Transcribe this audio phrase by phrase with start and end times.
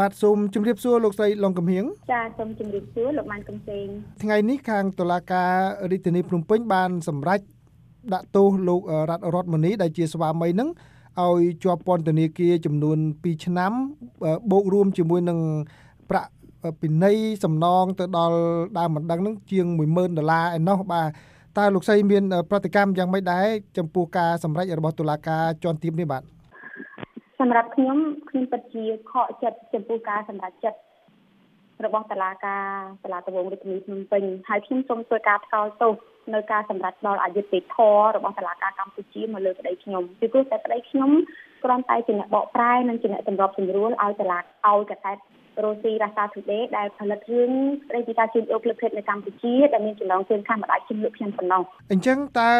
[0.00, 3.86] បាទសូមជម្រាបសួរលោកស្រីឡុងកំហៀងចាសូមជម្រាបសួរលោកម៉ានកំសេង
[4.22, 5.52] ថ្ងៃនេះខាងតុលាការ
[5.90, 7.40] រាជធានីភ្នំពេញបានសម្រេច
[8.14, 10.68] ដាក់ទោសលោករដ្ឋរដ្ឋមនីដែលជាស្វាមីនឹង
[11.20, 13.72] ឲ្យជាប់ពន្ធនាគារចំនួន2ឆ្នាំ
[14.50, 15.38] បូករួមជាមួយនឹង
[16.10, 16.30] ប្រាក់
[16.80, 18.38] ពិន័យសំណងទៅដល់
[18.78, 21.06] ដើមមិនដឹងនឹងជាង10000ដុល្លារឯណោះបាទ
[21.58, 23.46] តើលោកស្រីមាន ប្រតិកម្មយ៉ាងម៉េចដែរ
[23.78, 26.22] ចំពោះការសម្រេចរបស់តុលាការជាន់ទាបនេះបាទ
[27.42, 27.98] សម្រាប់ខ្ញុំ
[28.30, 30.78] ខ្ញុំពិតជាខកចិត្តចំពោះការសម្រេចចិត្ត
[31.84, 32.66] របស់តុលាការ
[33.04, 35.94] តុលាការវងរាជធានីភ្នំពេញហើយខ្ញុំសូមធ្វើការថ្កោលទោស
[36.34, 41.10] នៅការសម្រេចដល់អយុត្តិធម៌របស់តុលាការកម្ពុជាមកលើប្តីខ្ញុំពីព្រោះតែប្តីខ្ញុំ
[41.64, 45.16] គ្រាន់តែជាអ្នកបកប្រែនិងជាអ្នកសម្របសម្រួលឲ្យតុលាឲ្យកសែត
[45.62, 47.50] រ៉ូស៊ីរ៉ាសាទូដេដែលផលិតរឿង
[47.88, 52.52] ស្ដីពីការជួញអូសលើភេទនៅកម្ពុជាដែលមានចំណងជើងខាងម្ដាយជំនឿខ្ញុំប៉ុណ្ណោះអញ្ចឹងតើ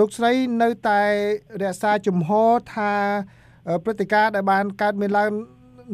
[0.00, 0.32] លោកស្រី
[0.62, 1.02] នៅតែ
[1.62, 2.92] រក្សាជំហរថា
[3.84, 5.30] ព្រឹត្តិការណ៍ដែលបានកើតមានឡើង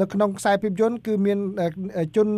[0.01, 1.39] នៅក្នុងខ្សែភាពយន្តគឺមាន
[2.17, 2.29] ជន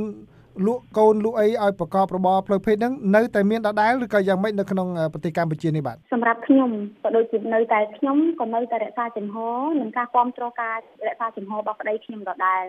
[0.66, 6.70] លក់កូនលក់អីឲ្យប្រកបរបរផ្លូវភេទហ្នឹងនៅតែមានដដែលឬក៏យ៉ាងម៉េចនៅក្នុងប្រទេសកម្ពុជានេះបាទសម្រាប់ខ្ញុំ
[7.02, 9.36] ក៏ដូចជានៅតែខ្ញុំក៏នៅតែរក្សាចំហ
[9.80, 10.76] និងការគ្រប់គ្រងការ
[11.08, 12.62] រក្សាចំហរបស់ប្តីខ្ញុំដដែល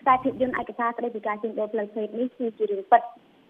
[0.00, 3.02] ខ្សែភាពយន្តឯកសារស្តីពីការជួញដូរផ្លូវភេទនេះគឺជារឿងពិត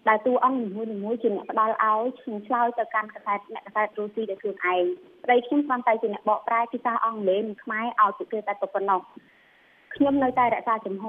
[0.09, 0.67] ដែលតួអង្គនី
[1.03, 4.83] មួយៗជាអ្នកផ្ដល់ឲ្យខ្ញុំឆ្លើយទៅកាន់កសែតអ្នកកសែតរូស៊ីដោយខ្លួនឯង
[5.23, 9.01] ប្តីខ្ញុំគ្រាន់តែជាអ្នកបកប្រែភាសាអង់គ្លេសនិងខ្មែរឲ្យពួកគេតែប៉ុណ្ណោះ
[9.95, 11.05] ខ្ញុំនៅតែរក្សាចំហ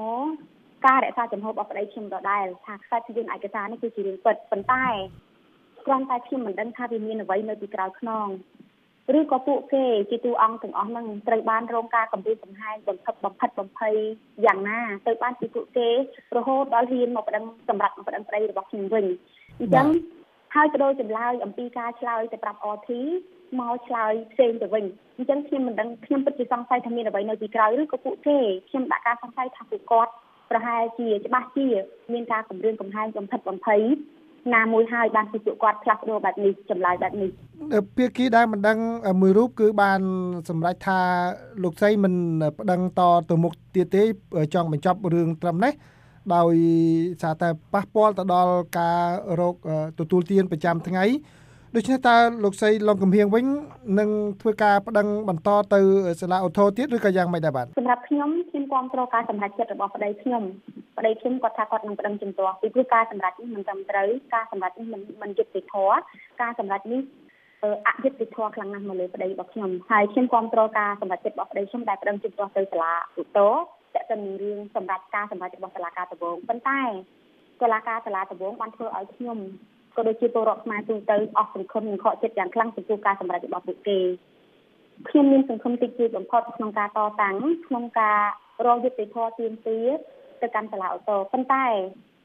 [0.87, 4.87] ការរក្សាចំហរបស់ប្តីខ្ញុំដដែលថាខ្សែភាពយន្តឯកសារនេះគឺជារឿងពិតប៉ុន្តែ
[5.87, 8.29] គ្រាន់តែខ្ញុំមិនដឹងថាវាមានអ្វីនៅពីក្រោយខ្នង
[9.19, 13.95] ឬក៏ពួកគេជាតួអង្គទាំងអស់ហ្នឹងត្រូវបានរងការគំរាមកំហែងបំផិតបំផិតបំភ័យ
[14.47, 15.89] យ៉ាងណាទៅបានពីពួកគេ
[16.37, 19.05] រហូតដល់ហ៊ានមកប្តឹងសម្រាប់មកប្តឹងប្តីរបស់ខ្ញុំវិញ
[19.61, 19.87] អញ្ចឹង
[20.55, 22.91] ហើយក៏ដោយចម្លើយអំពីការឆ្លើយទៅប្រាប់ RT
[23.61, 24.85] មកឆ្លើយផ្សេងទៅវិញ
[25.17, 30.13] អញ្ចឹងខ្ញុំមិនដឹងខ្ញុំពិតជាសង្ស័យថាមានអ្វីនៅពីក្រោយឬក៏ពួកគេខ្ញុំដាក់ការសង្ស័យថាពួកគាត់
[30.51, 31.67] ប្រហែលជាច្បាស់ជា
[32.13, 33.83] មានការគម្រាមកំហែងបំផិតបំភ័យ
[34.55, 37.31] ណាមួយហើយបានពីពួកគាត់ផ្លាស់ប្ដូរបែបនេះចម្លើយបែបនេះ
[37.97, 38.79] ភាគីដែលមិនដឹង
[39.21, 40.01] មួយរូបគឺបាន
[40.49, 41.01] សម្រេចថា
[41.63, 42.15] លោកស្រីមិន
[42.59, 44.03] ប្តឹងតទៅមុខទៀតទេ
[44.55, 45.73] ចង់បញ្ចប់រឿងត្រឹមនេះ
[46.35, 46.55] ដោយ
[47.23, 49.01] សារតែប៉ះពាល់ទៅដល់ការ
[49.41, 49.57] រក
[49.99, 51.05] ទទួលទានប្រចាំថ្ងៃ
[51.79, 53.47] ដូច្នេះតើលោកស្រីឡុងកំហៀងវិញ
[53.99, 54.11] នឹង
[54.41, 55.81] ធ្វើការប្តឹងបន្តទៅ
[56.21, 60.43] សាលាឧទ្ធរទៀតឬក៏យ៉ាងម៉េចដែរបាទសម្រាប់ខ្ញុំខ្ញុំគ្រប់គ្រងការសម្រេចចិត្តរបស់ប្តីខ្ញុំ
[60.99, 65.97] ប្តីខ្ញុំគាត់ថាគាត់នឹងប្តឹងជំទាស់ពីព្រោះការសម្រេចនេះមិនត្រឹមត្រូវការសម្រេចនេះមិនមិនយុត្តិធម៌
[66.43, 67.01] ការសម្រេចនេះ
[67.87, 73.53] អយុត្តិធម៌ខ្លាំងណាស់មកលើប្តីរបស់ខ្ញុំហើយខ្ញុំគ្រប់គ្រងការសម្រេចចិត្តរបស់ប្តីខ្ញុំដែលប្តឹងជំទាស់ទៅសាលាឧទ្ធរ
[73.95, 76.81] តែទៅនឹងរឿងសម្រាប់ការសម្រេចរបស់សាលាការដំបងប៉ុន្តែ
[77.61, 79.39] សាលាការសាលាដំបងបានធ្វើឲ្យខ្ញុំ
[79.97, 83.99] ក៏ដូចជាពលរដ្ឋខ្មែរទូទៅអស់សង្ឃឹមនិងខកចិត្តយ៉ាងខ្លាំងចំពោះការសម្រេចរបស់ពួកគេ
[85.09, 87.37] ខ្ញុំមានសង្ឃឹមតិចតួចបំផុតក្នុងការតតាំង
[87.67, 88.21] ក្នុងការ
[88.67, 89.87] រកយុត្តិធម៌ទាមទារ
[90.43, 91.67] ទៅកាន់សាលាឧទ្ធរប៉ុន្តែ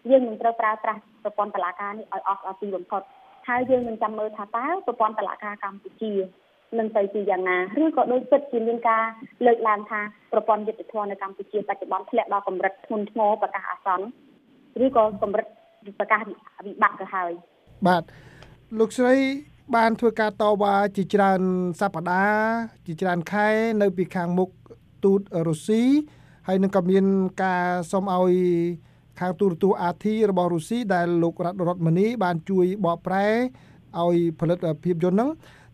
[0.10, 3.02] យើងនឹងត្រូវប្រើប្រាស់ប្រព័ន្ធតុលាការនេះឲ្យអស់អទីបំផុត
[3.48, 6.14] ហើយយើងនឹងចាំមើលថាតើប្រព័ន្ធតុលាការកម្ពុជា
[6.80, 9.04] នឹងទៅជាយ៉ាងណាឬក៏ដូចពិតជាមានការ
[9.46, 10.02] លើកឡើងថា
[10.32, 14.06] ប្រព័ន្ធយុត្តិធម៌នៅកម្ពុជាបច្ចុប្បន្នធ្លាក់ដល់កម្រិតធ្ងន់ធ្ងរប្រកាសអាសន្ន
[14.86, 15.48] ឬក៏កម្រិត
[16.00, 16.20] ប្រកាស
[16.66, 17.32] វិបត្តិទៅហើយ
[17.88, 18.04] បាទ
[18.80, 19.16] លោកស្រី
[19.76, 21.42] បានធ្វើការតវ៉ាជាច្រើន
[21.80, 22.36] សប្តាហ៍
[22.86, 23.48] ជាច្រើនខែ
[23.82, 24.50] នៅពីខាងមុខ
[25.06, 25.84] ទូតរុស្ស៊ី
[26.48, 27.06] ហើយនឹងក៏មាន
[27.44, 28.34] ការសុំឲ្យ
[29.20, 33.26] ខាងទូរទស្សន៍ RT របស់រុស្ស៊ីដែលលោករដ្ឋរដ្ឋមនីបានជួយបកប្រែ
[34.00, 35.30] ឲ្យផលិតភាពយន្តហ្នឹង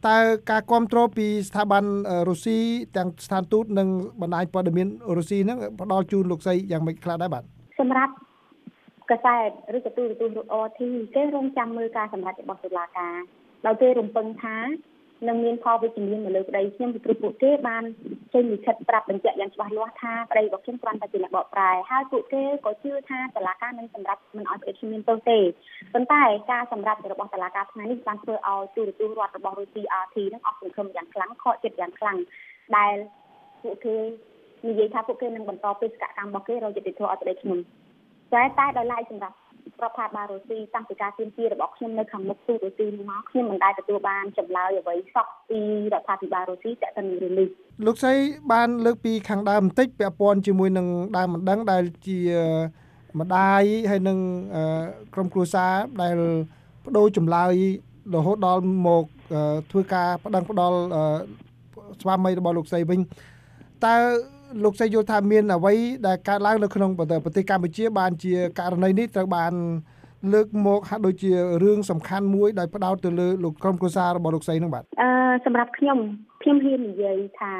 [0.07, 0.17] តើ
[0.51, 1.83] ការគ្រប់គ្រងពីស្ថាប័ន
[2.29, 2.57] រុស្ស៊ី
[2.97, 3.87] ទាំងស្ថានទូតនិង
[4.21, 4.87] បណ្ដាញព័ត៌មាន
[5.17, 7.43] រុស្ស៊ីហ្នឹងផ្ដល់ជូនលោកស្រីយ៉ាងម៉េចខ្លះដែរបាទ
[7.79, 8.11] សម្រាប់
[9.11, 10.81] កសែតឬក៏ទូរទស្សន៍ RT
[11.15, 13.17] គេរងចាំមើលការសម្រេចរបស់តុលាការ
[13.65, 14.57] ដោយគេរំពឹងថា
[15.27, 17.83] នឹងមានផលវិជ្ជមានមកលើប្តីខ្ញុំពីព្រោះពួកគេបាន
[18.33, 25.39] ចេញលិខិតប្រាប់បញ្ជាក់យ៉ាងច្បាស់លាស់ថាប្តីរបស់ខ្ញុំគ្រាន់តែជាអ្នកបកប្រែហើយពួកគេក៏ជឿថាតុលាការនឹងសម្រេចមិនឲ្យប្តីខ្ញុំមានទោសទេ
[25.93, 32.17] ប៉ុន្តែការសម្រេចរបស់តុលាការថ្ងៃនេះបានធ្វើឲ្យទូរទស្សន៍រដ្ឋរបស់រុស្ស៊ី RT នឹងអស់សង្ឃឹមយ៉ាងខ្លាំងខកចិត្តយ៉ាងខ្លាំង
[32.77, 32.95] ដែល
[33.63, 33.95] ពួកគេ
[34.67, 37.59] និយាយថាពួកគេនឹងបន្តបេសកកម្មរបស់គេរកយុត្តិធម៌ឲ្យប្តីខ្ញុំ
[38.33, 39.35] តែតែដោយឡែកសម្រាប់
[39.83, 45.59] រដ្ឋាភិបាលរុស្ស៊ីតាំងពីការទាមទាររបស់ខ្ញុំនៅខាងមុខទូរុស្ស៊ីមកខ្ញុំមិនដែលទទួលបានចម្លើយអ្វីសោះពី
[45.93, 47.47] រដ្ឋាភិបាលរុស្ស៊ីតែទៅនឹងរឿងនេះ
[47.85, 48.13] លោកស្រី
[48.51, 50.87] បានលើកពីខាងដើមបន្តិចពាក់ព័ន្ធជាមួយនឹង
[51.17, 52.19] ដើមមិនដឹងដែលជា
[53.19, 54.17] ម្ដាយហើយនឹង
[55.13, 56.15] ក្រុមគ្រួសារដែល
[56.85, 57.53] បដូរចម្លើយ
[58.15, 59.03] រហូតដល់មក
[59.71, 60.77] ធ្វើការប្តឹងផ្ដាល់
[62.01, 62.99] ស្វាមីរបស់លោកស្រីវិញ
[63.85, 63.95] តើ
[64.63, 65.73] លោកស្រីយល់ថាមានអ្វី
[66.07, 69.53] ដែលកើតឡើងនៅក្នុងប្រទេសកម្ពុជាបានជាករណីនេះត្រូវបាន
[70.33, 71.31] លើកមកហាក់ដូចជា
[71.63, 75.09] រឿងសំខាន់មួយដែលផ្ដោតទៅលើលោកក្រុមគ្រួសាររបស់លោកស្រីនឹងបាទអឺ
[75.45, 75.99] សម្រាប់ខ្ញុំ
[76.41, 77.53] ខ្ញុំហ៊ាននិយាយថា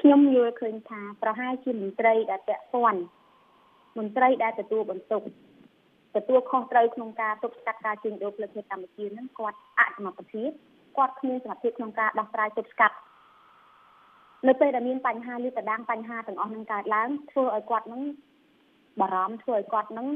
[0.00, 3.00] ខ្ញុំយល់ឃើញថាប្រហែលជាមន្ត្រីដែលពាក់ព័ន្ធ
[3.98, 5.22] មន្ត្រីដែលទទួលបន្ទុក
[6.16, 10.50] ទទួលខុសត្រូវក្នុងការទប់ស្កាត់ការជួញដូរផ្លូវភេទកម្ពុជានឹងគាត់អសមត្ថភាព
[10.96, 12.96] គាត់គ្មានសមត្ថភាពក្នុងការដោះស្រាយទប់ស្កាត់
[14.48, 18.02] នៅពេលដែលមានបញ្ហាលាតត្រដាងបញ្ហាទាំងអស់នឹងកើតឡើងធ្វើឲ្យគាត់នឹង
[19.00, 20.08] បារម្ភធ្វើឲ្យគាត់នឹង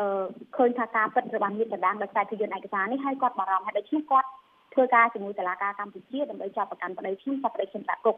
[0.00, 0.24] អឺ
[0.56, 4.28] ឃើញថាការពិតរបស់លាតត្រដាងដោយសារភាពយន្តឯកសារនេះហើយគាត់បារម្ភហើយដូច្នេះគាត់
[4.74, 8.16] ធ្វើការជាមួយតុលាការកម្ពុជាដើម្បីចាប់ប្រកាន់ប្តីខ្ញុំចាប់ប្តីខ្ញុំដាក់គុក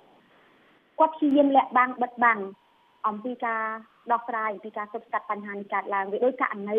[0.99, 2.39] គាត់ព្យាយាមលាក់បាំងបិទបាំង
[3.09, 3.63] អំពីការ
[4.13, 6.79] ដោះស្រាយអំពីការទប់ស្កាត់បញ្ហានេះកើតឡើងវាដោយករណី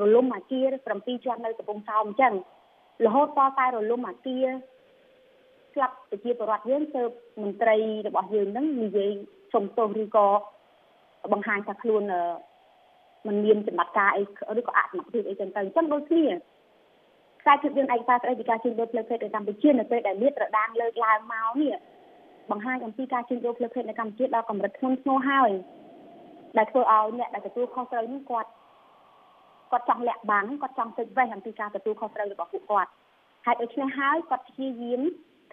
[0.00, 0.66] រលំអាគារ
[0.96, 2.34] 7ជាន់នៅកំពង់សោមអញ្ចឹង
[3.06, 4.46] រហូតដល់តែរលំអាគារ
[5.76, 7.02] ស្លាប់ប្រជាពលរដ្ឋយើងទៅ
[7.42, 7.76] មន្ត្រី
[8.06, 9.10] របស់យើងនឹងនិយាយ
[9.52, 10.26] សុំទោសឬក៏
[11.32, 12.02] បង្ហាញថាខ្លួន
[13.26, 14.22] มันមានចំណាត់ការអី
[14.60, 16.26] ឬក៏អសមត្ថភាពអីចឹងទៅអញ្ចឹងដូចគ្នា
[17.42, 21.74] ខ្សែភាពយន្តឯកសារស្តីពីការជួញដូរផ្លូវភេទនៅកម្ពុជានៅពេលដែលមានប្រដាងលើកឡើងមកនេះ
[22.50, 25.50] បង្ហាញអំពីការជួញដូរផ្លូវភេទនៅកម្ពុជាដល់កម្រិតធ្ងន់ធ្ងរហើយ
[26.56, 28.50] ដែលធ្វើឲ្យអ្នកដែលទទួលខុសត្រូវនេះគាត់
[29.70, 32.90] គាត់ចង់លាក់បាំងគាត់ចង់ទិចវេះអំពីការទទួលខុសត្រូវរបស់ពួកគាត់
[33.46, 35.00] ហើយដូច្នេះហើយគាត់ព្យាយាម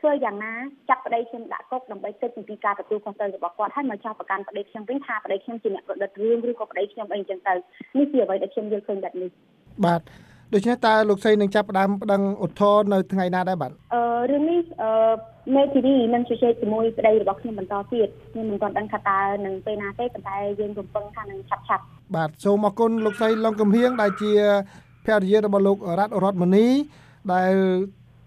[0.04, 0.54] ធ្វើយ៉ាងណា
[0.90, 7.54] ចាប់ប្តីខ្ញុំដាក់គុកដើម្បីទិចអំពីការទទួលខុសត្រូវរបស់គាត់ហើយមកចោទប្រកាន់ប្តីខ្ញុំវិញថាប្តីខ្ញុំជាអ្នកប្រឌិតរឿងឬក៏ប្តីខ្ញុំអីអញ្ចឹងទៅ
[7.98, 9.30] នេះជាអ្វីដែលខ្ញុំយល់ឃើញបែបនេះ
[9.86, 10.02] បាទ
[10.54, 14.92] ដូច្នេះតើលោកស្រីនឹងចាប់ផ្ដើមប្តឹងឧទ្ធរនៅថ្ងៃណាដែរបាទអឺរឿងនេះអឺ
[15.56, 21.84] មេធាវីនឹងជជែកជាមួយប្តីរបស់ខ្ញុំបន្តទៀតខ្ញុំមិនទាន់ដឹងថាតើនឹងពេលណាទេប៉ុន្តែយើងរំពឹងថានឹងឆាប់ឆាប់
[22.16, 24.32] បាទសូមអរគុណលោកស្រីឡុងកំហៀងដែលជា
[25.06, 26.68] ភរិយារបស់លោករតរតមនី
[27.34, 27.54] ដែល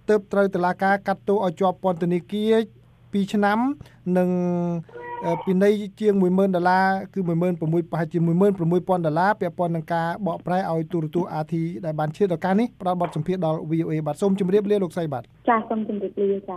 [0.09, 2.55] ទើបត្រូវតុលាការកាត់ទោសឲ្យជាប់ពន្ធនាគារ
[3.23, 3.59] 2ឆ្នាំ
[4.17, 4.29] និង
[5.45, 5.71] ពីនៃ
[6.01, 11.55] ជាង10000ដុល្លារគឺ16000ប្រហែលជា16000ដុល្លារពាក់ព័ន្ធនឹងការបកប្រែឲ្យទូរទស្សន៍ RT
[11.85, 16.57] ដែលបានឈានដល់ការនេះផ្ដល់បទសម្ភាសន៍ដល់ VOA បាទសូមជម្រាបលាលោកស្រីបាទចាសសូមជម្រាបលាចា